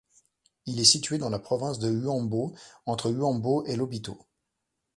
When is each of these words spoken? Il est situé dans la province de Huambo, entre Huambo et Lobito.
Il 0.65 0.79
est 0.79 0.83
situé 0.85 1.19
dans 1.19 1.29
la 1.29 1.37
province 1.37 1.77
de 1.77 1.87
Huambo, 1.91 2.55
entre 2.87 3.11
Huambo 3.11 3.63
et 3.67 3.75
Lobito. 3.75 4.17